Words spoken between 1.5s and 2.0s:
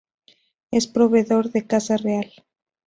de la Casa